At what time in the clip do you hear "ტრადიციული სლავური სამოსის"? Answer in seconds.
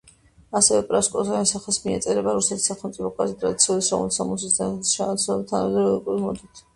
3.43-4.57